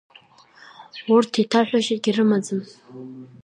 [1.13, 2.61] Урҭ еиҭаҳәашьагьы рымаӡам…